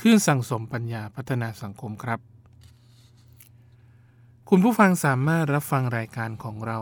[0.00, 2.20] คลื่นสั่งสมปัญญาพัฒนาสังคมครับ
[4.50, 6.78] คุณผู้ฟังสามารถรับฟังรายการของเรา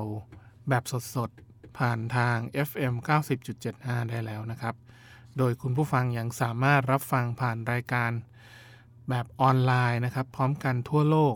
[0.69, 0.85] แบบ
[1.15, 2.37] สดๆ ผ่านทาง
[2.69, 2.95] FM
[3.53, 4.75] 90.75 ได้แล้วนะครับ
[5.39, 8.11] โดยคุณผู้ฟังยังสามารถรับฟังผ่านรายการ
[9.09, 11.35] แบบออนไลน์นะครับ พร้อมกันทั่วโลก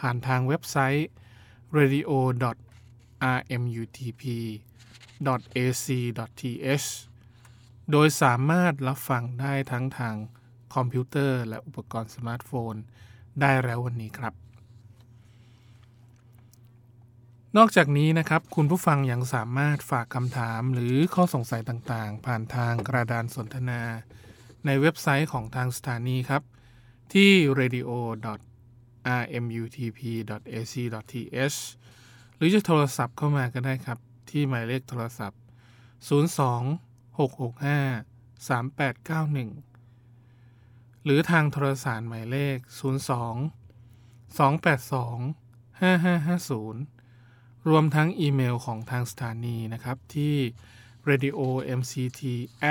[0.00, 1.08] ผ่านทางเว็บไซต์
[1.78, 2.10] radio
[3.36, 4.24] rmutp
[5.56, 6.88] ac.th
[7.90, 10.16] โดยสามารถรับฟังได้ทั้งทาง
[10.80, 12.74] คอมพิวเตอร์ และอุปกรณ์สมาร์ทโฟน
[13.40, 14.34] ได้แล้ววันนี้ครับ
[17.56, 23.82] นอกจากนี้นะครับ คุณผู้ฟังยังสามารถฝากคำถามหรือข้อสงสัยต่างๆ ผ่านทางกระดานสนทนา
[24.66, 26.42] ในเว็บไซต์ของทางสถานีครับ
[27.12, 27.90] ที่ radio
[29.22, 30.28] rmutp.ac.th
[32.36, 33.98] หรือจะโทรศัพท์เข้ามาก็ได้ครับ
[34.30, 35.40] ที่หมายเลขโทรศัพท์
[36.08, 39.67] 02 665 3891
[41.10, 50.36] หรือทางโทรสารหมายเลข 02 282 5550 รวมทั้งอีเมลของทางสถานีนะครับที่
[51.08, 51.38] radio
[51.78, 52.22] mct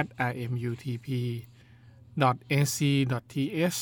[0.03, 1.07] rmutp
[2.51, 2.77] ac
[3.33, 3.79] th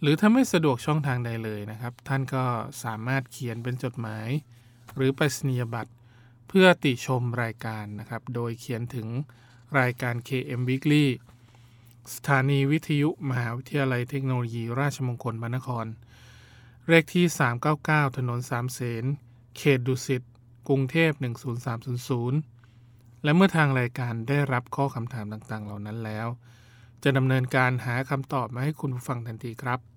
[0.00, 2.44] หรือถ้าไม่สะดวกช่องทางใดเลยนะครับ ท่านก็
[2.84, 4.28] สามารถเขียนเป็นจดหมาย
[4.94, 5.92] หรือไปรษณียบัตร
[6.48, 9.08] เพื่อติชมรายการนะครับ โดยเขียนถึง
[9.80, 11.06] รายการ KM Weekly
[12.12, 15.86] สถานีวิทยุมหาวิทยาลัยเทคโนโลยีราชมงคลพระนคร
[16.88, 17.24] เลขที่
[17.70, 19.04] 399 ถนนสามเสน
[19.56, 20.22] เขตดุสิต
[20.68, 21.10] กรุงเทพ
[21.98, 26.26] 10300 และเมื่อทางรายการได้รับข้อคำถามต่างๆ เหล่านั้นแล้ว
[27.02, 29.93] จะดำเนินการหาคำตอบมาให้คุณผู้ฟังทันทีครับ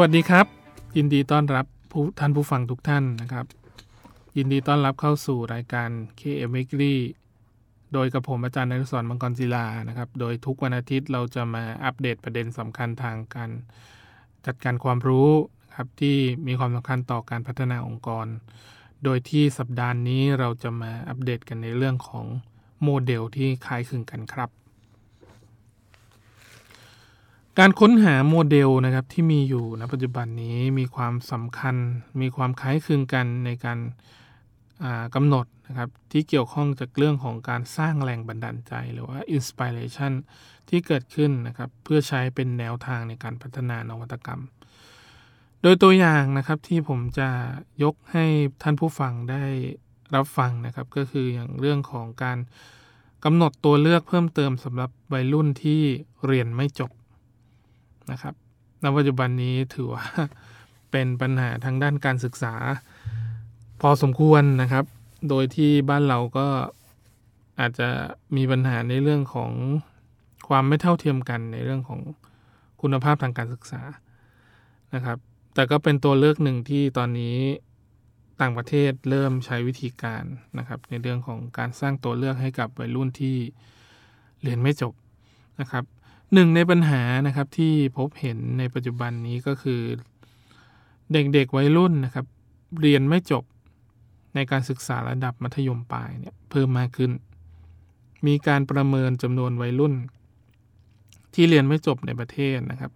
[0.00, 0.46] วัสดีครับ
[0.96, 3.46] ยินดีต้อนรับผู้ท่านผู้ฟังทุกท่านนะครับ
[4.36, 5.88] ยินดีต้อนรับเข้าสู่รายการ
[6.20, 6.94] KM Weekly
[7.92, 13.50] โดยกับผมอาจารย์นฤศรมังกรศิลานะครับ โดยทุกวันอาทิตย์เราจะมาอัปเดตประเด็นสำคัญทางการ
[14.46, 15.28] จัดการความรู้
[15.76, 16.16] ครับที่
[16.46, 18.26] มีความสำคัญต่อการพัฒนาองค์กร
[19.04, 22.26] โดยที่สัปดาห์นี้เราจะมาอัปเดตกันในเรื่องของ
[22.82, 24.50] โมเดลที่คล้ายคลึงกันครับ
[27.60, 31.76] การค้นหาโมเดลนะครับที่มีอยู่ณปัจจุบันนี้มีความสำคัญ
[32.20, 33.78] มีความคล้ายคลึงกันในการ
[35.14, 40.12] กำหนดนะครับที่เกี่ยวข้องจากเรื่องของการสร้างแรงบันดาลใจ หรือว่า inspiration
[40.68, 44.42] ที่เกิดขึ้นนะครับเพื่อใช้เป็นแนวทางในการพัฒนานวัตกรรม
[45.62, 47.28] โดยตัวอย่างนะครับที่ผมจะ
[47.82, 48.24] ยกให้
[48.62, 49.44] ท่านผู้ฟังได้
[50.14, 52.38] รับฟังนะครับก็คืออย่างเรื่องของการ
[53.24, 55.80] กำหนดตัวเลือกเพิ่มเติมสำหรับวัยรุ่นที่
[56.26, 56.90] เรียนไม่จบ
[58.10, 58.34] นะครับ
[58.82, 60.04] ณปัจจุบันนี้ถือว่า
[60.90, 62.54] เป็นปัญหาทางด้านการศึกษา
[63.80, 64.84] พอสมควรนะครับ
[65.28, 66.46] โดยที่บ้านเราก็
[67.60, 67.88] อาจจะ
[68.36, 69.52] มีปัญหาในเรื่องของ
[70.48, 72.00] ความไม่เท่าเทียมกันในเรื่องของ
[72.82, 73.82] คุณภาพทางการศึกษา
[74.94, 75.18] นะครับ
[75.54, 77.36] แต่ก็เป็นตัวเลือกหนึ่งที่ตอนนี้
[78.40, 80.24] ต่างประเทศเริ่มใช้วิธีการ
[80.58, 83.36] นะครับ ในเรื่องของการสร้างตัวเลือกให้กับวัยรุ่นที่
[84.42, 84.94] เรียนไม่จบ
[85.60, 85.84] นะครับ
[86.34, 89.80] หนึ่งในปัญหานะครับที่พบเห็นในปัจจุบันนี้ก็คือ
[91.12, 92.26] เด็กๆวัยรุ่นนะครับ
[92.80, 93.44] เรียนไม่จบ
[94.34, 97.12] ในการศึกษาระดับมัธยมปลายเนี่ยเพิ่มมากขึ้น
[98.26, 99.94] มีการประเมินจำนวนวัยรุ่น
[101.34, 102.92] ที่เรียนไม่จบในประเทศนะครับ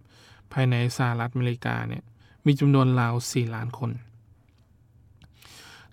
[0.53, 2.03] ภายในสหรัฐอเมริกาเนี่ย
[2.45, 3.91] มีจำนวนราว 4 ล้านคน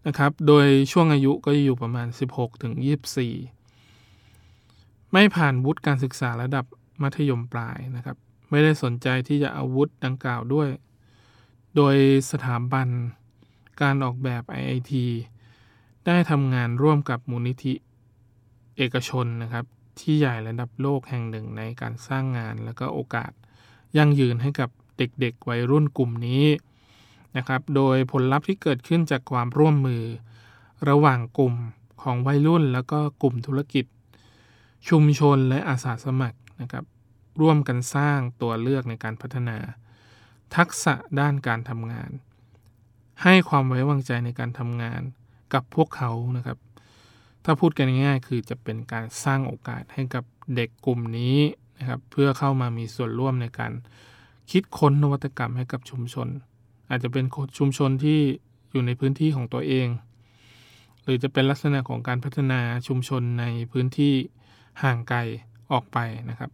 [0.06, 2.72] นะครับ โดยช่วงอายุก็จะอยู่ประมาณ 16ถึง
[3.92, 6.64] 24 ไม่ผ่านวุฒิการศึกษาระดับ
[7.02, 8.16] มัธยมปลายนะครับ
[8.50, 10.68] ไม่ได้สนใจที่จะอาวุฒิดังกล่าวด้วย
[11.76, 11.96] โดย
[12.30, 12.88] สถาบัน
[13.82, 14.92] การออกแบบ IIT
[16.06, 17.74] ได้ทำงานร่วมกับมูลนิธิ
[18.76, 19.64] เอกชนนะครับ
[20.00, 23.32] ที่ใหญ่ระดับโลกแห่งหนึ่งในการสร้างงานและก็โอกาส
[23.96, 26.44] ยั่งยืนให้กับเด็กๆ วัยรุ่นกลุ่มนี้
[27.36, 30.02] นะครับ โดยผลลัพธ์ที่เกิดขึ้นจากความร่วมมือ
[30.88, 31.54] ระหว่างกลุ่ม
[32.02, 33.84] ของวัยรุ่น แล้วก็กลุ่มธุรกิจ
[34.88, 36.84] ชุมชนและอาสาสมัครนะครับ
[37.40, 39.58] ร่วมกันสร้างตัวเลือกในการพัฒนา
[40.56, 42.10] ทักษะด้านการทำงาน
[43.22, 45.02] ให้ความไว้วางใจในการทำงาน
[45.54, 46.58] กับพวกเขานะครับ
[47.44, 50.24] ถ้าพูดกันง่ายๆคือจะเป็นการสร้างโอกาสให้กับ
[50.56, 51.38] เด็กกลุ่มนี้
[51.78, 53.72] นะครับ เพื่อเข้ามามีส่วนร่วมในการ
[54.50, 56.28] คิดค้นนวัตกรรมให้กับชุมชน
[56.90, 57.24] อาจจะเป็น
[57.58, 58.20] ชุมชนที่
[58.70, 59.88] อยู่ในพื้นที่ของตัวเอง
[61.02, 64.14] หรือจะเป็นลักษณะของการพัฒนาชุมชนในพื้นที่
[64.82, 65.18] ห่างไกล
[65.72, 65.98] ออกไป
[66.30, 66.50] นะครับ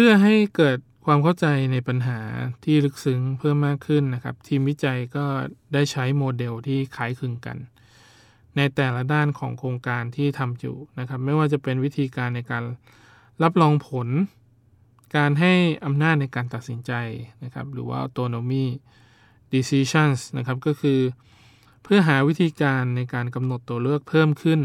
[0.00, 2.20] พื่อให้เกิดความเข้าใจในปัญหา
[2.64, 5.26] ที่ลึกซึ้งเพิ่มมากขึ้นนะครับ ทีมวิจัยก็
[5.72, 7.56] ได้ใช้โมเดลที่คล้ายคลึงกัน
[8.56, 12.64] ในแต่ละด้านของโครงการที่ทำอยู่นะครับ ไม่ว่าจะเป็นวิธีการในการ
[13.42, 14.08] รับรองผล
[15.16, 15.52] การให้
[15.84, 16.92] อำนาจในการตัดสินใจ
[17.44, 18.64] นะครับ หรือว่า autonomy
[19.54, 21.00] decisions นะครับ ก็คือ
[21.82, 24.60] เพื่อหาวิธีการในการกำหนดตัวเลือกเพิ่มขึ้น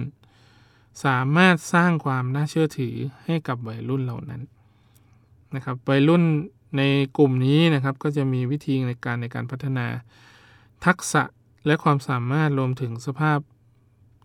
[1.05, 2.95] สามารถสร้างความน่าเชื่อถือ
[3.25, 4.43] ให้กับวัยรุ่นเหล่านั้น
[5.55, 6.23] นะครับวัยรุ่น
[6.77, 6.81] ใน
[7.17, 9.87] กลุ่มนี้นะครับก็จะมีวิธีในการในการพัฒนา
[10.85, 11.23] ทักษะ
[11.65, 13.39] และความสามารถรวมถึงสภาพ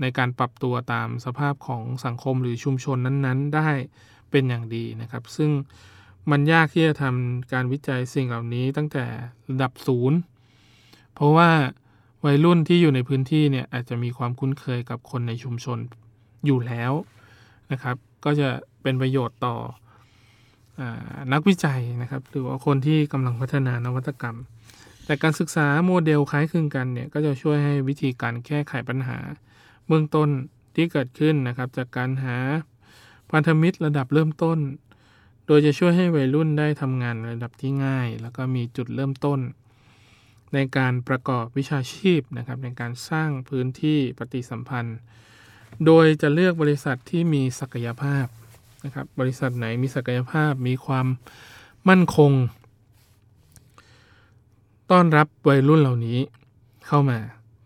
[0.01, 3.69] ในการปรับตัวตามสภาพของสังคมหรือชุมชนนั้นๆ ได้
[4.31, 5.51] เป็นอย่างดีนะครับ ซึ่ง
[6.31, 9.05] มันยากที่จะทำการวิจัยสิ่งเหล่านี้ตั้งแต่
[9.51, 10.19] ระดับศูนย์
[11.15, 11.51] เพราะว่า
[12.25, 15.79] วัยรุ่นที่อยู่ในพื้นที่เนี่ยอาจจะมีความคุ้นเคยกับคนในชุมชน
[16.47, 16.93] อยู่แล้ว
[17.73, 18.49] นะครับ ก็จะ
[18.83, 19.57] เป็นประโยชน์ต่อ
[21.33, 24.37] นักวิจัยนะครับหรือว่าคนที่กำลังพัฒนานวัตกรรม
[25.05, 29.19] แต่การศึกษาโมเดลคล้ายคลึงกันเนี่ยก็จะช่วยให้วิธีการแก้ไขปัญหา
[29.87, 30.29] เบื้องต้น
[30.75, 32.37] ที่เกิดขึ้นนะครับจากการหา
[33.31, 34.59] พันธมิตรระดับเริ่มต้น
[35.47, 39.41] โดยจะช่วยให้วัยรุ่นได้ทำงานระดับที่ง่าย แล้วก็มีจุดเริ่มต้น
[40.55, 44.99] ในการประกอบวิชาชีพนะครับในการสร้างพื้นที่ปฏิสัมพันธ์
[45.87, 48.27] โดยจะเลือกบริษัทที่มีศักยภาพ
[48.85, 51.07] นะครับบริษัทไหนมีศักยภาพมีความ
[51.89, 52.33] มั่นคง
[54.91, 56.19] ต้อนรับวัยรุ่นเหล่านี้
[56.87, 57.19] เข้ามา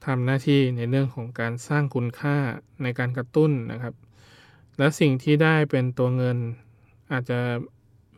[0.07, 2.37] ทำหน้าที่ในเรื่องของการสร้างคุณค่า
[2.83, 3.95] ในการกระตุ้นนะครับ
[4.79, 6.39] และสิ่งที่ได้เป็นตัวเงิน
[7.13, 7.39] อาจจะ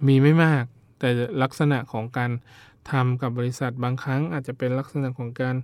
[0.07, 0.65] มีไม่มาก
[0.99, 1.09] แต่
[1.43, 2.31] ลักษณะของการ
[2.91, 5.57] ทำกับบริษัทบางครั้ง อาจจะเป็นลักษณะของการ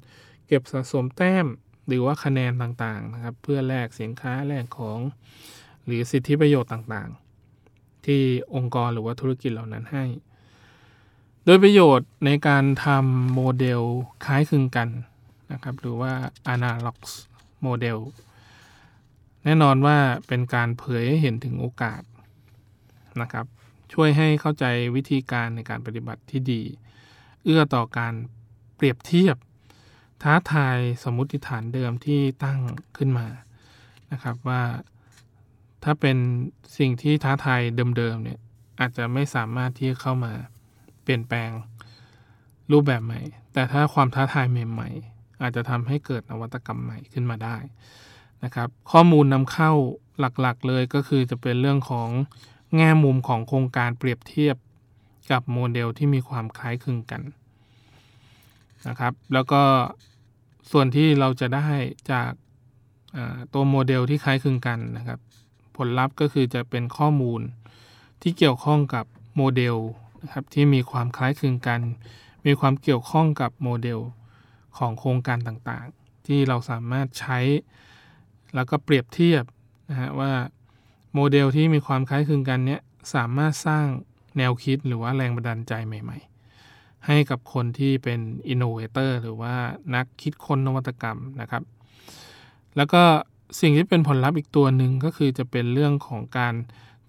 [0.46, 1.46] เก็บสะสมแต้ม
[1.86, 4.98] หรือว่าคะแนนต่างๆนะครับ เพื่อแลกสินค้าแลกของ
[5.86, 7.19] หรือสิทธิประโยชน์ต่างๆ
[8.06, 8.22] ที่
[8.54, 10.04] องค์กรหรือว่าธุรกิจเหล่านั้นให้
[11.44, 13.80] โดยประโยชน์ในการทำโมเดล
[14.24, 14.88] คล้ายคลึงกัน
[15.52, 16.12] นะครับ หรือว่า
[16.54, 16.96] analog
[17.66, 17.98] model
[19.44, 22.02] แน่นอนว่าเป็นการเผยให้เห็นถึงโอกาส
[23.20, 23.46] นะครับ
[23.92, 24.64] ช่วยให้เข้าใจ
[24.96, 26.62] วิธีการในการปฏิบัติที่ดี
[27.44, 28.14] เอื้อต่อการ
[28.76, 29.36] เปรียบเทียบ
[30.22, 32.58] ท้าทายสมมติฐานเดิมที่ตั้ง
[32.96, 33.26] ขึ้นมา
[34.12, 34.62] นะครับว่า
[35.84, 36.16] ถ้าเป็น
[36.78, 37.60] สิ่งที่ท้าทาย
[37.96, 38.38] เดิมๆเนี่ย
[38.80, 40.32] อาจจะไม่สามารถที่เข้ามา
[41.02, 41.50] เปลี่ยนแปลง
[42.72, 43.20] รูปแบบใหม่
[43.52, 47.56] แต่ถ้าความท้าทายใหม่ๆอาจจะทำให้เกิดนวัตกรรมใหม่ขึ้นมาได้
[48.44, 49.72] นะครับ ข้อมูลนำเข้า
[50.40, 52.08] หลักๆเลยก็คือจะเป็นเรื่องของ
[52.76, 54.56] แง่มุมของโครงการเปรียบเทียบ
[55.32, 57.22] กับโมเดลที่มีความคล้ายคลึงกัน
[58.88, 59.62] นะครับ แล้วก็
[60.70, 61.68] ส่วนที่เราจะได้
[62.12, 62.30] จาก
[63.54, 65.20] ตัวโมเดลที่คล้ายคลึงกันนะครับ
[65.76, 67.40] ผลลัพธ์ก็คือจะเป็นข้อมูล
[68.22, 69.04] ที่เกี่ยวข้องกับ
[69.36, 69.76] โมเดล
[70.22, 71.80] นะครับที่มีความคล้ายคลึงกัน
[72.46, 74.00] มีความเกี่ยวข้องกับโมเดล
[74.78, 77.38] ของโครงการต่างๆ ที่เราสามารถใช้
[78.54, 79.44] แล้วก็เปรียบเทียบ
[79.90, 80.32] นะฮะว่า
[81.14, 82.80] โมเดลที่มีความคล้ายคลึงกันเนี้ย
[83.14, 83.86] สามารถสร้าง
[84.38, 86.18] แนวคิดหรือว่าแรงบันดาลใจใหม่
[86.62, 89.54] ๆ ให้กับคนที่เป็น innovator หรือว่า
[89.94, 91.62] นักคิดค้นนวัตกรรมนะครับ
[92.76, 93.02] แล้วก็
[93.58, 96.54] สิ่งที่เป็นผลลัพธ์อีกตัวหนึ่งก็คือจะเป็นเรื่องของการ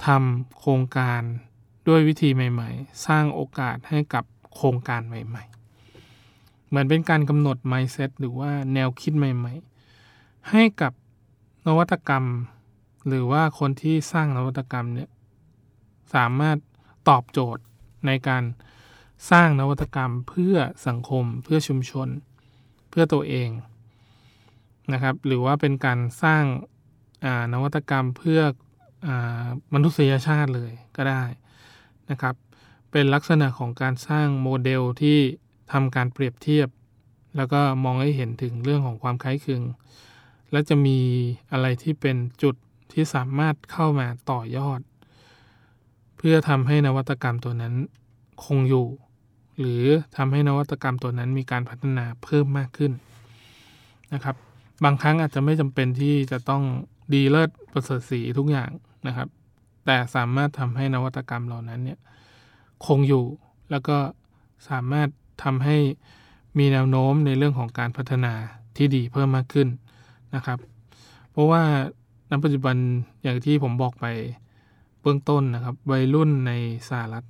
[0.05, 1.21] ทำโครงการ
[1.87, 4.23] ด้วยวิธีใหม่ ๆ สร้างโอกาสให้กับ
[4.55, 5.43] โครงการใหม่
[6.07, 9.53] ๆ เหมือนเป็นการกำหนด mindset หรือว่าแนวคิดใหม่
[10.01, 10.93] ๆ ให้กับ
[11.67, 12.25] นวัตกรรม
[13.07, 15.09] หรือว่าคนที่สร้างนวัตกรรมเนี่ย
[16.13, 16.57] สามารถ
[17.09, 17.63] ตอบโจทย์
[18.05, 18.43] ในการ
[19.31, 20.55] สร้างนวัตกรรมเพื่อ
[20.87, 22.07] สังคม เพื่อชุมชน
[22.89, 23.49] เพื่อตัวเอง
[24.93, 26.43] นะครับ หรือว่าเป็นการสร้าง
[27.53, 28.41] นวัตกรรมเพื่อ
[29.73, 31.23] มนุษยชาติเลยก็ได้
[32.09, 32.35] นะครับ
[32.91, 35.19] เป็นลักษณะของการสร้างโมเดลที่
[35.71, 36.69] ทำการเปรียบเทียบ
[37.37, 39.61] แล้วก็มองให้เห็นถึงเรื่องของความคล้ายคลึง
[40.51, 40.99] และจะมี
[41.51, 42.55] อะไรที่เป็นจุด
[42.91, 44.79] ที่สามารถเข้ามาต่อยอด
[46.17, 47.73] เพื่อทำให้นวัตกรรมตัวนั้น
[48.45, 48.87] คงอยู่
[49.59, 49.83] หรือ
[50.17, 52.91] ทำให้นวัตกรรมตัวนั้นมีการพัฒนาเพิ่มมากขึ้น
[54.13, 54.35] นะครับ
[54.83, 56.63] บางครั้งอาจจะไม่จำเป็นที่จะต้อง
[57.13, 58.69] ดีเลิศประเสริฐสีทุกอย่าง
[59.07, 59.27] นะครับ
[59.85, 61.99] แต่สามารถทำให้นวัตกรรมเหล่านั้นเนี่ย
[62.85, 63.25] คงอยู่
[63.71, 63.97] แล้วก็
[64.69, 65.09] สามารถ
[65.43, 65.77] ทำให้
[66.57, 68.33] มีแนวโน้มในเรื่องของการพัฒนา
[68.77, 69.67] ที่ดีเพิ่มมากขึ้น
[70.35, 70.59] นะครับ
[71.31, 71.63] เพราะว่า
[72.29, 72.75] ณปัจจุบัน
[73.23, 74.05] อย่างที่ผมบอกไป
[75.01, 76.51] เบื้องต้นนะครับ วัยรุ่นใน
[76.89, 77.25] สหรัฐ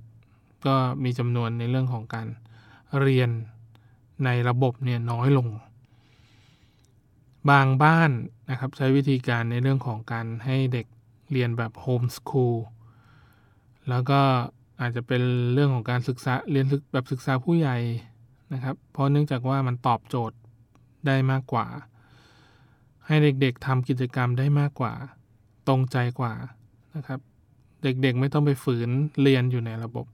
[0.66, 2.28] ก็มีจำนวนในเรื่องของการ
[3.00, 3.30] เรียน
[4.26, 5.48] ในระบบเนี่ยน้อยลง
[7.50, 8.12] บางบ้าน
[8.50, 10.88] นะครับใช้วิธีการในเรื่องของการให้เด็ก
[11.32, 12.58] เรียนแบบโฮมสคูล
[13.90, 14.22] แล้วก็
[14.82, 15.22] อาจจะเป็น
[15.54, 17.78] เรื่องของการศึกษาเรียนแบบศึกษาผู้ใหญ่
[18.54, 20.38] นะครับ เพราะเนื่องจากว่ามันตอบโจทย์
[21.08, 21.68] ได้มากกว่า
[23.08, 24.94] ให้เด็กๆทำกิจกรรมได้มากกว่า
[25.68, 26.34] ตรงใจกว่า
[26.96, 27.20] นะครับ
[27.84, 28.90] เด็กๆไม่ต้องไปฝืน
[29.22, 30.06] เรียนอยู่ในระบบ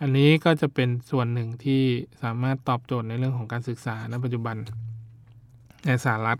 [0.00, 1.82] อันนี้ก็จะเป็นส่วนหนึ่งที่
[2.22, 4.56] สามารถตอบโจทย์ในเรื่องของการศึกษาในปัจจุบัน
[5.84, 6.38] ในสหรัฐ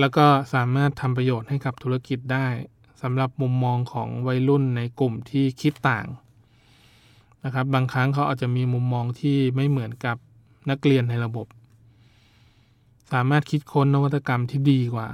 [0.00, 2.46] แล้วก็สามารถทำประโยชน์ให้กับธุรกิจได้
[3.02, 6.06] สำหรับมุมมองของวัยรุ่นในกลุ่มที่คิดต่าง
[7.44, 10.16] นะครับ บางครั้งเขาอาจจะมีมุมมองที่ไม่เหมือนกับ
[10.70, 11.46] นักเรียนในระบบ
[13.12, 15.08] สามารถคิดค้นนวัตกรรมที่ดีกว่า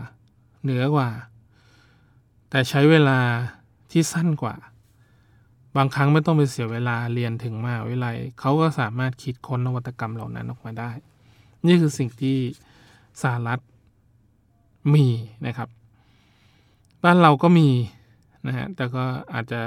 [0.62, 1.08] เหนือกว่า
[2.50, 3.18] แต่ใช้เวลา
[3.90, 4.54] ที่สั้นกว่า
[5.76, 10.90] บางครั้งไม่ต้องไปเสียเวลาเรียนถึงมหาวิทยาลัยเขาก็สามารถคิดค้นนวัตกรรมเหล่านั้นออกมาได้
[11.66, 12.36] นี่คือสิ่งที่
[13.22, 13.60] สหรัฐ
[14.94, 15.06] มี
[15.46, 15.68] นะครับ
[17.04, 17.68] บ้านเราก็มี
[18.46, 19.04] นะฮะแต่ก็
[19.34, 19.62] อาจจะ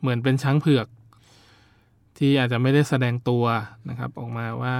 [0.00, 0.86] เหมือนเป็นช้างเผือก
[2.18, 3.44] ที่อาจจะไม่ได้แสดงตัว
[3.88, 4.76] นะครับ ออกมาว่า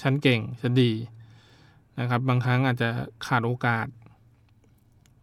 [0.00, 0.92] ฉันเก่งฉันดี
[2.00, 2.88] นะครับ บางครั้งอาจจะ
[3.26, 3.86] ขาดโอกาส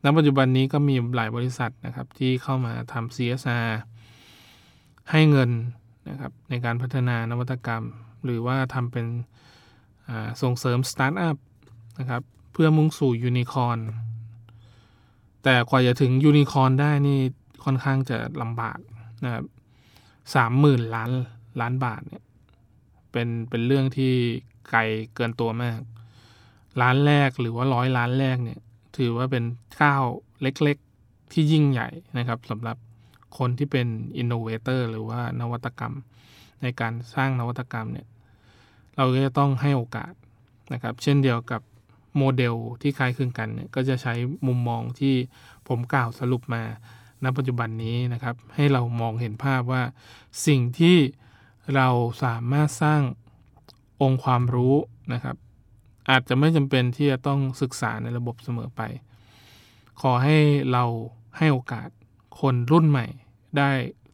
[0.03, 3.69] ณปัจจุบันนี้ก็มีหลายบริษัทนะครับ ที่เข้ามาทำ CSR
[5.11, 5.49] ให้เงิน
[6.09, 7.83] นะครับในการพัฒนานวัตกรรม
[8.25, 9.05] หรือว่าทำเป็น
[10.41, 11.37] ส่งเสริมสตาร์ทอัพ
[11.99, 13.79] นะครับเพื่อมุ่งสู่ยูนิคอน
[15.43, 17.19] แต่กว่าจะถึงยูนิคอนได้นี่
[17.63, 18.79] ค่อนข้างจะลำบาก
[19.23, 19.45] นะครับ
[20.35, 21.11] สามหมื่นล้าน
[21.61, 22.23] ล้านบาทเนี่ย
[23.11, 24.13] เป็นเป็นเรื่องที่
[24.69, 24.81] ไกล
[25.15, 25.79] เกินตัวมาก
[26.81, 28.59] ล้านแรกหรือว่าร้อยล้านแรกเนี่ย
[28.97, 29.43] ถือว่าเป็น
[29.81, 30.03] ก้าว
[30.41, 32.77] เล็กๆที่ยิ่งใหญ่นะครับสำหรับ
[33.37, 33.87] คนที่เป็น
[34.17, 35.95] innovator หรือว่านวัตกรรม
[36.61, 38.07] ในการสร้างนวัตกรรมเนี่ย
[39.01, 40.13] เราก็จะต้องให้โอกาส
[40.73, 41.61] นะครับ เช่นเดียวกับ
[42.17, 44.13] โมเดลที่คล้ายคลึงกันเนี่ยก็จะใช้
[44.47, 45.15] มุมมองที่
[45.67, 46.63] ผมกล่าวสรุปมา
[47.23, 49.83] ณปัจจุบันนี้นะครับ ให้เรามองเห็นภาพว่า
[50.47, 50.97] สิ่งที่
[51.75, 51.87] เรา
[52.23, 53.01] สามารถสร้าง
[54.01, 54.75] องค์ความรู้
[55.13, 55.35] นะครับ
[56.09, 58.81] อาจจะไม่จำเป็นที่จะต้องศึกษาในระบบเสมอไป
[60.01, 60.37] ขอให้
[60.71, 60.83] เรา
[61.37, 61.89] ให้โอกาส
[62.39, 63.07] คนรุ่นใหม่
[63.57, 63.71] ได้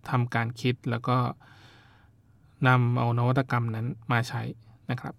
[0.10, 1.17] ทำการคิดแล้วก็
[2.67, 4.41] นำเอานวัตกรรมนั้นมาใช้
[4.91, 5.15] นะครับ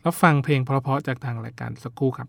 [0.00, 2.28] แล้วฟังเพลงเพราะๆจากทางรายการสักครู่ครับ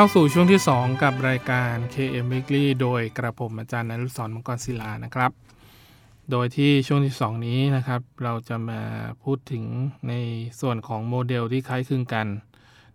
[0.00, 5.32] เข้าสู่ช่วงที่ 2 กับรายการ KM Weekly โดยกระผมอาจารย์นรุศรมังกรศิลานะครับ
[6.30, 8.80] โดยที่ช่วงที่ 2 นี้นะครับ เราจะมา
[9.22, 9.64] พูดถึง
[10.08, 10.14] ใน
[10.60, 12.26] ส่วนของโมเดลที่คล้ายคลึงกัน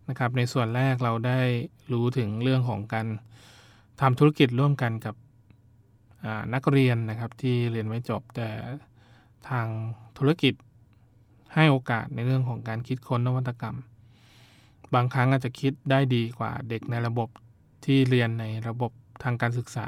[0.10, 1.42] นะครับ ในส่วนแรกเราได้
[1.92, 3.08] รู้ถึงเรื่องของการ
[4.02, 5.16] ทำธุรกิจร่วมกันกับ
[6.54, 8.50] นักเรียนนะครับที่เรียนไม่จบแต่
[9.50, 9.68] ทาง
[10.18, 10.54] ธุรกิจ
[11.56, 13.78] ให้โอกาสในเรื่องของการคิดค้นนวัตกรรม
[14.94, 17.30] บางครั้งอาจจะคิดได้ดีกว่าเด็กในระบบ
[17.86, 18.92] ที่เรียนในระบบ
[19.24, 19.88] ทางการศึกษา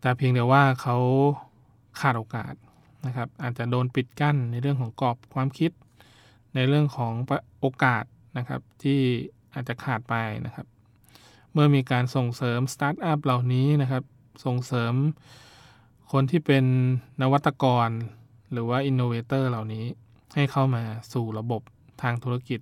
[0.00, 0.96] แต่เพียงแต่ว่าเขา
[2.00, 2.54] ขาดโอกาส
[3.06, 5.70] นะครับอาจจะโดนปิดกั้นในเรื่องของกรอบความคิด
[6.54, 7.12] ในเรื่องของ
[7.60, 8.04] โอกาส
[8.38, 9.00] นะครับที่
[9.54, 10.14] อาจจะขาดไป
[10.46, 10.66] นะครับ
[11.52, 14.02] เมื่อมีการส่งเสริมสตาร์ทอัพเหล่านี้นะครับ
[14.44, 14.94] ส่งเสริม
[16.12, 16.64] คนที่เป็น
[17.22, 17.88] นวัตกร
[18.52, 19.84] หรือว่า innovator เหล่านี้
[20.34, 21.62] ให้เข้ามาสู่ระบบ
[22.02, 22.60] ทางธุรกิจ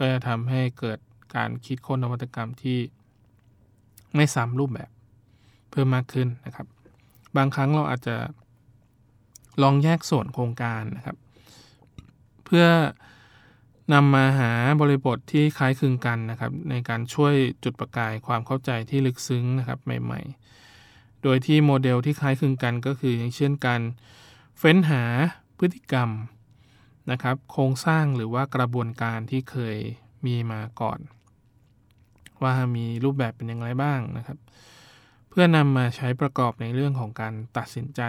[0.00, 0.98] ก็จะทำให้เกิด
[1.36, 2.78] การคิดค้นนวัตกรรมที่
[4.14, 4.90] ไม่ซ้ำรูปแบบ
[5.70, 6.66] เพิ่มมากขึ้นนะครับ
[7.36, 8.16] บางครั้งเราอาจจะ
[9.62, 11.16] ลองแยกส่วนโครงการนะครับ
[12.44, 12.66] เพื่อ
[13.92, 17.34] นำมาหาบริบทที่คล้ายคลึงกันนะครับ ในการช่วย
[17.64, 20.20] จุดประกายความเข้าใจที่ลึกซึ้งนะครับใหม่
[20.72, 23.82] ๆ โดยที่โมเดลที่คล้ายคลึงกันก็คือ อย่างเช่นการ
[24.58, 25.02] เฟ้นหา
[25.58, 26.08] พฤติกรรม
[27.10, 29.76] นะครับ โครงสร้างหรือว่ากระบวนการที่เคย
[30.26, 30.98] มีมาก่อน
[32.42, 34.38] ว่ามีรูปแบบเป็นอย่างไรบ้างนะครับ
[35.28, 38.02] เพื่อนำมาใช้ประกอบในเรื่องของการตัดสินใจ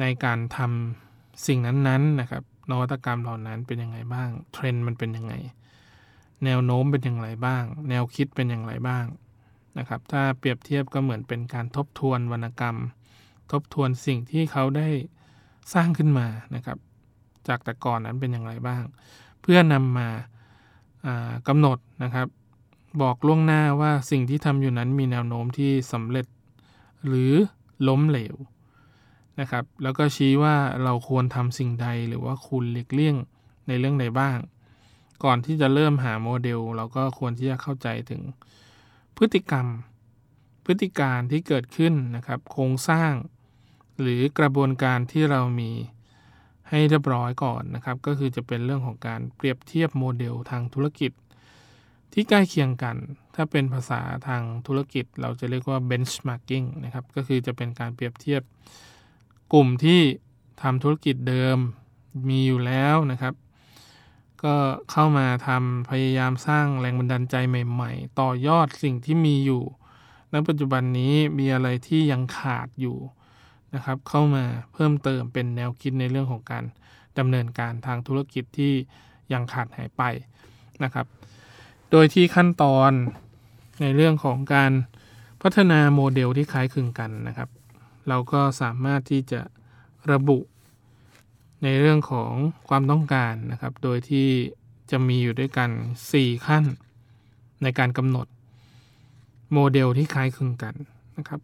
[0.00, 5.34] ในการทำสิ่งนั้นๆนะครับนวัตกรรมเหล่านั้นเป็นยังไงบ้าง เทรนด์มันเป็นยังไง
[6.44, 9.06] แนวโน้มเป็นอย่างไรบ้าง แนวคิดเป็นอย่างไรบ้าง
[9.78, 12.76] นะครับ ถ้าเปรียบเทียบก็เหมือนเป็นการทบทวนวรรณกรรม
[13.52, 14.88] ทบทวนสิ่งที่เขาได้
[15.74, 16.78] สร้างขึ้นมานะครับ
[17.48, 18.84] จากแต่ก่อนนั้นเป็นอย่างไรบ้าง
[19.42, 20.08] เพื่อนำมา
[21.48, 22.26] กำหนดนะครับ
[23.02, 26.26] บอกล่วงหน้าว่าสิ่งที่ทำอยู่นั้นมีแนวโน้มที่สำเร็จ
[27.06, 27.32] หรือ
[27.88, 28.36] ล้มเหลว
[29.40, 33.16] นะครับ แล้วก็ชี้ว่าเราควรทำสิ่งใดหรือว่าคุณหลีกเลี่ยง
[33.68, 34.38] ในเรื่องใดบ้าง
[35.24, 38.22] ก่อนที่จะเริ่มหาโมเดล เราก็ควรที่จะเข้าใจถึง
[39.16, 39.66] พฤติกรรม
[40.64, 43.12] พฤติการที่เกิดขึ้นนะครับ โครงสร้าง
[44.00, 45.70] หรือกระบวนการที่เรามี
[46.68, 51.12] ให้เรียบร้อยก่อนนะครับ ก็คือจะเป็นเรื่องของการเปรียบเทียบโมเดลทางธุรกิจ
[52.12, 52.96] ที่ใกล้เคียงกัน
[53.34, 58.42] ถ้าเป็นภาษาทางธุรกิจ เราจะเรียกว่า benchmarking นะครับ ก็คือจะเป็นการเปรียบเทียบ
[59.52, 60.00] กลุ่มที่
[60.62, 61.58] ทำธุรกิจเดิม
[62.28, 63.34] มีอยู่แล้วนะครับ
[64.44, 64.56] ก็
[64.90, 69.62] เข้ามาทำพยายามสร้างแรงบันดาลใจใหม่ ๆ ต่อยอดสิ่งที่มีอยู่
[70.32, 72.96] ณ ปัจจุบันนี้มีอะไรที่ยังขาดอยู่
[73.74, 76.64] นะครับเข้ามาเพิ่มเติมเป็นแนวคิดในเรื่องของการ
[77.18, 78.72] ดำเนินการทางธุรกิจที่
[79.32, 80.02] ยังขาดหายไป
[80.84, 81.06] นะครับ
[81.90, 82.92] โดยที่ขั้นตอน
[83.82, 84.72] ในเรื่องของการ
[85.42, 87.48] พัฒนาโมเดลที่คล้ายคลึงกันนะครับ
[88.08, 89.40] เราก็สามารถที่จะ
[90.12, 90.38] ระบุ
[91.62, 92.32] ในเรื่องของ
[92.68, 94.28] ความต้องการนะครับ โดยที่
[94.90, 95.70] จะมีอยู่ด้วยกัน
[96.08, 96.64] 4 ขั้น
[97.62, 98.26] ในการกำหนด
[99.52, 100.74] โมเดลที่คล้ายคลึงกัน
[101.16, 101.40] นะครับ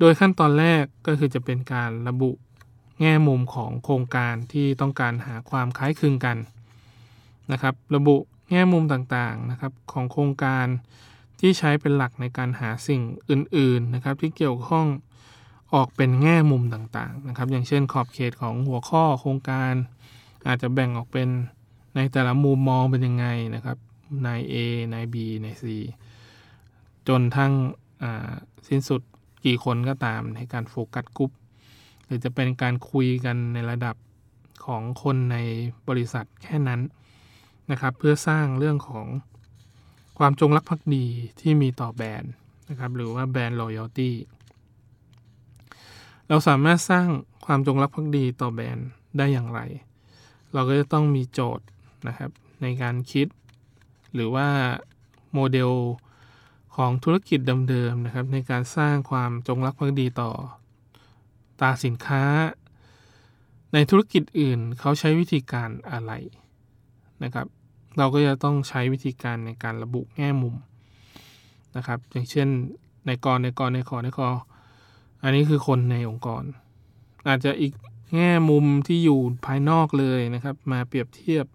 [0.00, 2.30] โดยขั้นตอนแรกก็คือจะเป็นการระบุ
[3.00, 6.36] แง่มุมของโครงการที่ต้องการหาความคล้ายคลึงกัน
[7.52, 8.16] นะครับ ระบุ
[8.50, 10.66] แง่มุมต่างๆนะครับของโครงการ
[11.40, 14.86] ที่ใช้เป็นหลักในการหาสิ่งอื่นๆนะครับ ที่เกี่ยวข้อง
[15.74, 19.72] ออกเป็นแง่มุมต่างๆนะครับ อย่างเช่นขอบเขตของหัวข้อโครงการ
[20.46, 21.28] อาจจะแบ่งออกเป็น
[21.96, 23.78] ในแต่ละมุมมองเป็นยังไงนะครับ
[24.24, 24.54] ใน A
[24.90, 25.64] ใน B ใน C
[27.08, 27.52] จนทั้ง
[28.68, 29.02] สิ้นสุด
[29.44, 31.32] กี่คนก็ตามในการโฟกัสกลุ่ม
[32.04, 33.96] หรือจะเป็นการคุยกันในระดับ
[34.66, 35.36] ของคนใน
[35.88, 36.80] บริษัทแค่นั้น
[37.70, 39.06] นะครับ เพื่อสร้างเรื่องของ
[40.18, 41.06] ความจงรักภักดี
[41.40, 42.32] ที่มีต่อแบรนด์
[42.68, 44.10] นะครับหรือว่าแบรนด์ loyalty
[46.28, 47.06] เราสามารถสร้าง
[47.46, 48.86] ความจงรักภักดีต่อแบรนด์
[49.18, 49.60] ได้อย่างไร
[50.52, 51.66] เราก็จะต้องมีโจทย์
[52.08, 52.30] นะครับ
[52.62, 53.26] ในการคิด
[54.14, 54.48] หรือว่า
[55.34, 55.70] โมเดล
[56.76, 60.30] ของธุรกิจเดิมๆนะครับ ในการสร้างความจงรักภักดีต่อ
[61.60, 62.24] ตาสินค้า
[63.72, 66.12] ในธุรกิจอื่นเขาใช้วิธีการอะไร
[67.22, 67.46] นะครับ
[67.98, 70.54] เราก็จะต้องใช้วิธีการในการระบุแง่มุม
[71.76, 72.48] นะครับ อย่างเช่น
[73.06, 74.28] ในกรในกรในขอในคอ
[75.22, 76.44] อันนี้คือคนในองค์กร
[77.28, 77.72] อาจจะอีก
[78.14, 81.46] แง่มุมที่อยู่ภายนอกเลยนะครับ มาเปรียบเทียบ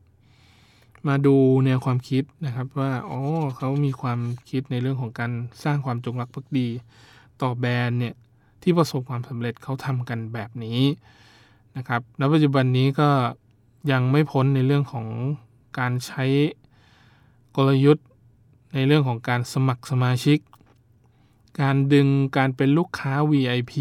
[1.08, 3.20] มาดูแนวความคิดนะครับว่าอ๋อ
[3.58, 5.32] เขามีความคิดในเรื่องของการ
[5.64, 6.68] สร้างความจงรักภักดี
[7.42, 8.16] ต่อแบรนด์เนี่ย
[8.62, 10.82] ที่ประสบความสำเร็จเขาทำกันแบบนี้
[11.78, 13.10] นะครับณปัจจุบันนี้ก็
[13.92, 15.08] ยังไม่พ้นในเรื่องของ
[15.80, 16.24] การใช้
[17.56, 18.06] กลยุทธ์
[18.74, 20.40] ในเรื่องของการสมัครสมาชิก
[21.62, 23.74] การดึงการเป็นลูกค้า VIP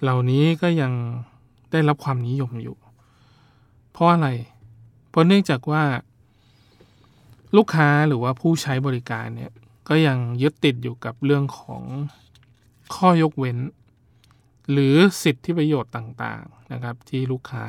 [0.00, 0.92] เหล่านี้ก็ยัง
[1.70, 2.76] ได้รับความนิยมอยู่
[3.90, 4.28] เพราะอะไร
[5.08, 5.82] เพราะเนื่องจากว่า
[7.56, 9.52] ลูกค้าหรือว่าผู้ใช้บริการเนี่ย
[9.88, 11.82] ก็ยังยึดติดอยู่กับเรื่องของ
[12.94, 13.58] ข้อยกเว้น
[14.72, 17.66] หรือสิทธิประโยชน์ต่างๆนะครับ ที่ลูกค้า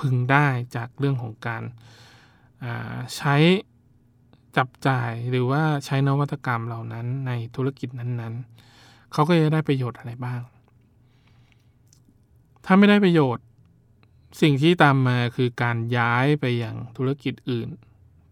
[0.00, 0.46] พึงได้
[0.76, 1.62] จากเรื่องของการ
[3.16, 3.36] ใช้
[4.56, 10.40] จับจ่ายหรือว่าใช้นวัตกรรมเหล่านั้นในธุรกิจนั้นๆ เขาก็จะได้ประโยชน์อะไรบ้าง
[12.64, 13.44] ถ้าไม่ได้ประโยชน์
[14.40, 17.68] สิ่งที่ตามมาคือการย้ายไปยังธุรกิจอื่น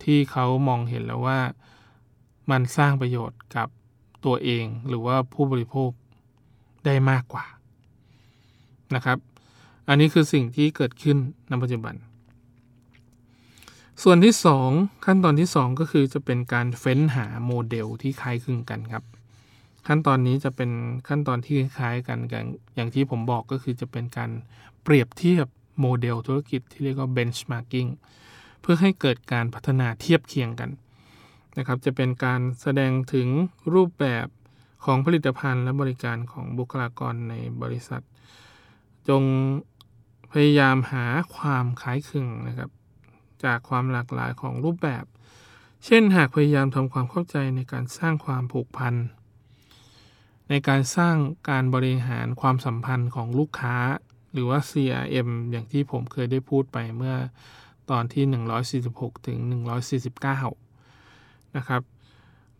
[0.04, 1.40] ที่เขามองเห็นแล้วว่า
[2.50, 3.68] มันสร้างประโยชน์กับ
[4.24, 5.90] ตัวเองหรือว่าผู้บริโภค
[6.84, 7.44] ได้มากกว่า
[8.94, 9.18] นะครับ
[9.88, 11.16] อันนี้คือสิ่งที่เกิดขึ้น
[11.48, 11.94] ในปัจจุบัน
[14.02, 14.34] ส่วนที่
[14.68, 19.04] 2 ขั้นตอนที่ 2 ก็คือจะเป็นการเฟ้นหาโมเดลที่คล้ายคลึงกันครับ
[19.86, 20.70] ขั้นตอนนี้จะเป็น
[21.08, 24.30] ขั้นตอนที่คล้ายกันกันอย่างที่ผมบอกก็คือจะเป็นการ
[24.82, 25.46] เปรียบเทียบ
[25.80, 27.88] โมเดลธุรกิจที่เรียกว่า benchmarking
[28.60, 30.70] เพื่อให้เกิดการพัฒนาเทียบเคียงกัน
[31.58, 33.28] นะครับ จะเป็นการแสดงถึง
[33.74, 34.26] รูปแบบ
[34.84, 38.02] ของผลิตภัณฑ์และบริการของบุคลากรในบริษัท
[39.08, 39.22] จง
[40.32, 42.70] พยายามหาความคล้ายคลึงนะครับ
[43.44, 45.04] จากความหลากหลายของรูปแบบ
[45.84, 48.94] เช่น หากพยายามทำความเข้าใจในการสร้างความผูกพัน
[50.48, 51.16] ในการสร้าง
[51.50, 53.76] การบริหารความสัมพันธ์ของลูกค้า
[54.32, 57.16] หรือว่า CRM อย่างที่ผมเคยได้พูดไปเมื่อ
[57.90, 58.24] ตอนที่
[59.16, 59.38] 146 ถึง
[60.68, 61.82] 149 นะครับ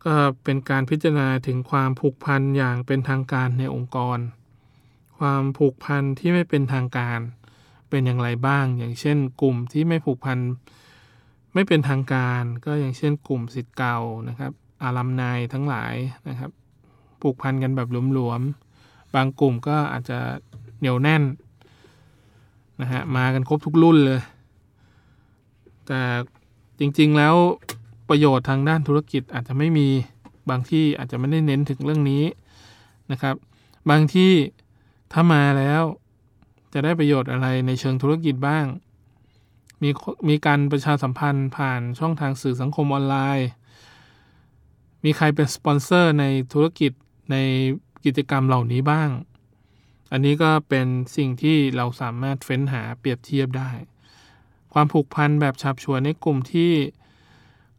[0.05, 0.15] ก็
[0.45, 4.19] เป็นการพิจารณาถึงความผูกพันอย่างเป็นทางการในองค์กร
[5.19, 7.21] ความผูกพันที่ไม่เป็นทางการ
[7.91, 10.39] เป็นอย่างไรบ้าง อย่างเช่น กลุ่มที่ไม่ผูกพัน
[11.55, 15.95] ไม่เป็นทางการ ก็อย่างเช่น กลุ่มสิทธิ์เก่านะครับอารัมนายทั้งหลาย
[16.29, 16.51] นะครับ
[17.21, 20.19] ผูกพันกันแบบหลวมๆ บางกลุ่มก็อาจจะ
[20.79, 21.23] เหนียวแน่น
[22.81, 24.21] นะฮะมากันครบทุกรุ่นเลย
[25.87, 26.03] แต่
[26.79, 27.37] จริง ๆ แล้ว
[28.09, 29.89] ประโยชน์ทางด้านธุรกิจอาจจะไม่มี
[30.51, 32.25] บางที่อาจจะไม่ได้เน้นถึงเรื่องนี้
[33.13, 33.35] นะครับ
[33.91, 34.33] บางที่
[35.13, 35.83] ถ้ามาแล้ว
[36.73, 38.67] จะได้ประโยชน์อะไรในเชิงธุรกิจบ้าง
[39.83, 39.91] มี
[40.29, 43.49] มีการประชาสัมพันธ์ผ่านช่องทางสื่อสังคมออนไลน์
[45.05, 46.93] มีใครเป็นสปอนเซอร์ในธุรกิจ
[47.33, 47.37] ใน
[48.05, 49.11] กิจกรรมเหล่านี้บ้าง
[50.13, 53.71] อันนี้ก็เป็นสิ่งที่เราสามารถเฟ้นหาเปรียบเทียบได้
[54.73, 56.71] ความผูกพันแบบฉับฉวยในกลุ่มที่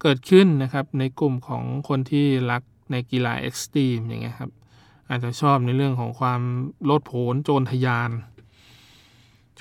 [0.02, 4.52] เกิดขึ้นนะครับ ในกลุ่มของคนที่รักในกีฬาเอ็กซ์ตรีมอย่างเงี้ยครับ
[5.10, 6.42] อาจจะชอบในเรื่องของความ
[6.86, 8.12] โลดโผนโจรทยาน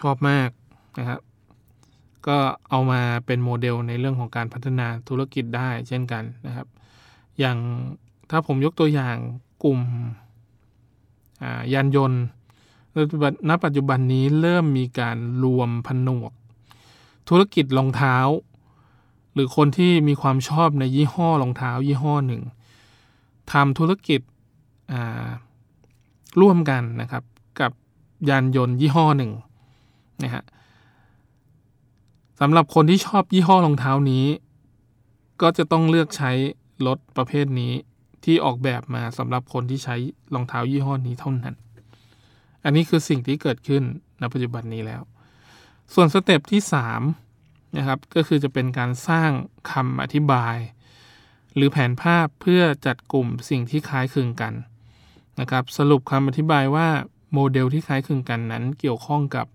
[0.01, 0.51] ชอบมาก
[0.99, 1.21] นะครับ
[2.27, 2.39] ก็
[2.71, 6.67] เอามาเป็นโมเดลในเรื่องของการพัฒนาธุรกิจได้เช่นกันนะครับ
[7.39, 7.59] อย่าง
[8.31, 9.17] ถ้าผมยกตัวอย่าง
[9.65, 9.81] กลุ่ม
[11.75, 12.23] ยานยนต์
[13.49, 16.33] ณปัจจุบันนี้เริ่มมีการรวมผนวก
[17.31, 18.17] ธุรกิจรองเท้า
[19.35, 22.43] หรือคนที่มีความชอบในยี่ห้อรองเท้ายี่ห้อหนึ่ง
[23.53, 24.21] ทำธุรกิจ
[26.41, 27.25] ร่วมกันนะครับ
[27.61, 27.73] กับ
[28.29, 29.33] ยานยนต์ยี่ห้อหนึ่ง
[30.23, 30.45] นะฮะ
[32.41, 34.25] สำหรับคนที่ชอบยี่ห้อรองเท้านี้
[35.43, 36.31] ก็จะต้องเลือกใช้
[36.87, 37.73] รถประเภทนี้
[38.25, 39.97] ที่ออกแบบมาสำหรับคนที่ใช้
[40.35, 41.55] รองเท้ายี่ห้อนี้เท่านั้น
[42.65, 43.83] อันนี้คือสิ่งที่เกิดขึ้น
[44.19, 45.03] ในปัจจุบันนี้แล้ว
[45.95, 46.61] ส่วนสเต็ปที่
[47.19, 49.31] 3นะครับก็คือจะเป็นการสร้าง
[49.71, 50.57] คำอธิบาย
[51.55, 54.55] หรือแผนภาพเพื่อจัดกลุ่มสิ่งที่คล้ายคลึงกัน
[55.41, 56.89] นะครับสรุปคำอธิบายว่า
[57.35, 59.47] โมเดลที่คล้ายคลึงกันนั้นเกี่ยวข้องกับ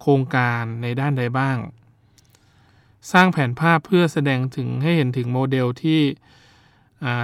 [0.00, 1.58] โครงการในด้านใดบ้าง
[3.12, 6.00] สร้างแผนภาพเพื่อแสดงถึงให้เห็นถึงโมเดลที่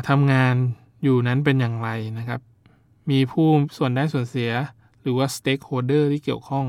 [0.08, 0.54] ทำงาน
[1.02, 2.40] อยู่นั้นเป็นอย่างไรนะครับ
[3.10, 4.52] มีผู้ส่วนได้ส่วนเสีย
[5.02, 6.66] หรือว่า stakeholder ที่เกี่ยวข้อง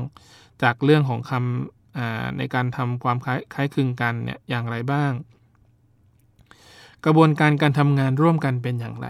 [0.62, 1.75] จากเรื่องของคำ
[2.38, 5.12] ในการทำความคล้ายคล้ายคลึงกันเนี่ยอย่างไรบ้าง
[7.04, 9.08] กระบวนการการทำงานร่วมกันเป็นอย่างไร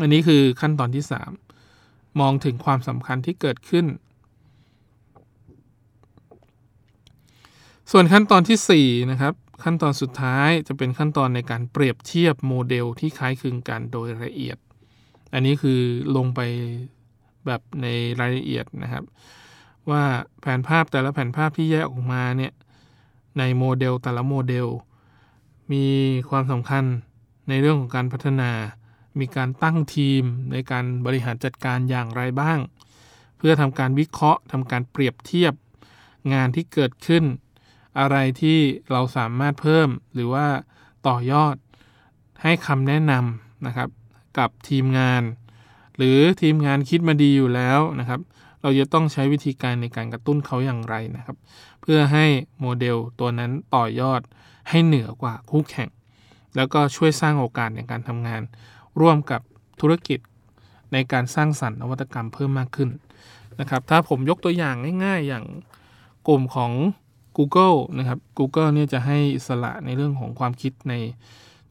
[0.00, 1.04] อันนี้คือขั้นตอนที่
[1.62, 3.86] 3 มองถึงความสำคัญที่เกิดขึ้น
[7.92, 14.58] ส่วนขั้นตอนที่4นะครับขั้นตอนสุดท้ายจะเป็นขั้นตอนในการเปรียบเทียบโมเดลที่คล้ายคลึงกันโดยละเอียด
[15.32, 15.80] อันนี้คือ
[16.16, 16.40] ลงไป
[17.46, 17.86] แบบใน
[18.20, 19.04] รายละเอียดนะครับ
[19.90, 20.04] ว่า
[20.40, 22.52] แผนภาพแต่ละแผนภาพที่แยกออกมาเนี่ย
[23.38, 24.66] ในโมเดลแต่ละโมเดล
[25.72, 25.86] มี
[26.28, 26.84] ความสำคัญ
[27.48, 28.50] ในเรื่องของการพัฒนา
[29.20, 30.22] มีการตั้งทีม
[30.52, 32.58] ในการบริหารจัดการอย่างไรบ้าง
[33.38, 35.54] เพื่อทำการวิเคราะห์ทำการเปรียบเทียบ
[36.32, 37.24] งานที่เกิดขึ้น
[37.98, 38.58] อะไรที่
[38.90, 40.46] เราสามารถเพิ่มหรือว่า
[41.06, 41.56] ต่อยอด
[42.42, 43.88] ให้คำแนะนำนะครับ
[44.38, 45.22] กับทีมงาน
[45.96, 48.20] หรือทีมงานคิดมาดีอยู่แล้วนะครับ
[48.62, 51.36] เราจะต้องใช้วิธีการในการกระตุ้นเขาอย่างไรนะครับ
[51.80, 52.26] เพื่อให้
[52.60, 54.20] โมเดลตัวนั้นต่อยอด
[54.68, 55.88] ให้เหนือกว่าคู่แข่ง
[56.56, 58.42] แล้วก็ช่วยสร้างโอกาสในการทำงาน
[59.00, 59.40] ร่วมกับ
[59.80, 60.18] ธุรกิจ
[60.92, 62.90] ในการสร้างสรรค์นวัตกรรมเพิ่มมากขึ้น
[63.60, 65.44] นะครับ ถ้าผมยกตัวอย่างง่ายๆ อย่าง
[66.28, 66.72] กลุ่มของ
[67.36, 70.94] Google นะครับ Google เนี่ยจะให้อิสระในเรื่องของความคิดใน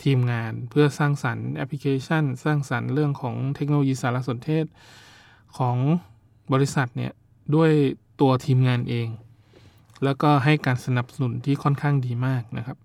[0.04, 4.66] ทีมงาน เพื่อสร้างสรรค์แอปพลิเคชัน สร้างสรรค์เรื่องของเทคโนโลยีสารสนเทศ
[5.58, 5.78] ของ
[6.54, 7.12] บริษัทเนี่ย
[7.56, 7.72] ด้วย
[8.22, 9.08] ตัวทีมงานเอง
[10.04, 12.78] แล้วก็ให้การสนับสนุนที่ค่อนข้างดีมากนะครับ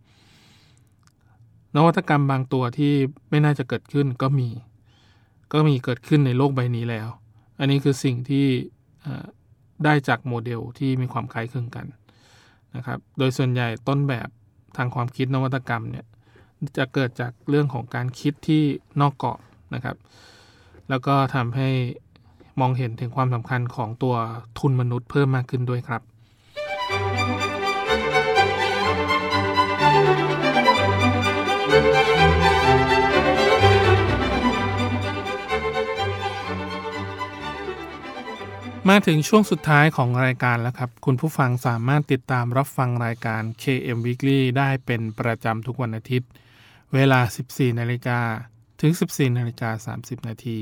[1.77, 2.93] นวัตกรรมบางตัวที่
[3.31, 4.49] ไม่น่าจะเกิดขึ้นก็มี
[5.53, 7.09] ก็มีเกิดขึ้นในโลกใบนี้แล้ว
[7.59, 8.47] อันนี้คือสิ่งที่
[9.85, 11.87] ได้จากโมเดลที่มีความคล้ายคลึงกัน
[12.77, 14.29] นะครับ โดยส่วนใหญ่ต้นแบบ
[14.77, 16.07] ทางความคิดนวัตกรรมเนี่ย
[16.79, 18.63] จะเกิดจากเรื่องของการคิดที่
[19.01, 19.41] นอกกรอบ
[19.75, 19.97] นะครับ
[20.89, 21.69] แล้วก็ทำให้
[22.61, 24.15] มองเห็นถึงความสำคัญของตัว
[24.59, 26.03] ทุนมนุษย์เพิ่มมากขึ้นด้วยครับ
[38.91, 46.31] มาถึงช่วงสุดท้ายของรายการแล้วครับ คุณผู้ฟังสามารถติดตามรับฟังรายการ KM Weekly ได้เป็นประจำทุกวันอาทิตย์
[46.95, 48.21] เวลา 14 นาฬิกา
[48.81, 50.59] ถึง 14 นาฬิกา 30 นาที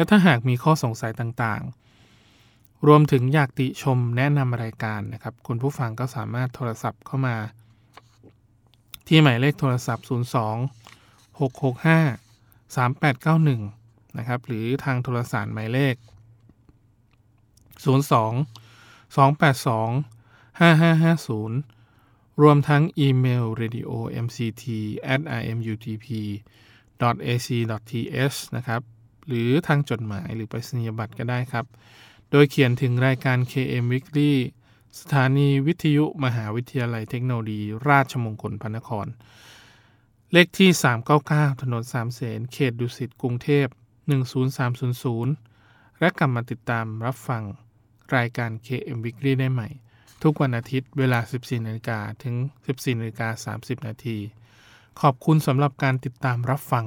[0.00, 7.36] และถ้าหากมีข้อสงสัยต่างๆ รวมถึงอยากติชมแนะนำรายการนะครับ คุณผู้ฟังก็สามารถโทรศัพท์เข้ามา
[9.06, 10.12] ที่หมายเลขโทรศัพท์ 02
[11.38, 15.94] 665 3891 นะครับ หรือทางโทรศัพท์หมายเลข
[17.94, 17.94] 02
[19.16, 23.90] 282 5550 รวมทั้งอีเมล radio
[24.24, 24.64] mct
[25.12, 25.20] at
[25.52, 26.06] imutp
[27.32, 27.48] ac
[27.90, 28.82] th นะครับ
[29.30, 31.64] หรือทางจดหมายหรือไปรษณียบัตรก็ได้ครับ
[32.30, 34.32] โดยเขียนถึงรายการ KM Weekly
[35.00, 39.06] สถานีวิทยุมหาวิทยาลัยเทคโนโลยี ราชมงคลพระนคร
[40.32, 40.70] เลขที่
[41.16, 43.66] 399 ถนนสามเสนเขตดุสิตกรุงเทพ
[45.22, 47.42] 10300 และกลับมาติดตามรับฟัง
[48.16, 49.68] รายการ KM Weekly ได้ใหม่
[50.22, 52.34] ทุกวันอาทิตย์เวลา 14นาฬิกาถึง
[52.66, 54.18] 14นาฬิกา30 นาที
[55.00, 56.86] ขอบคุณสำหรับการติดตามรับฟัง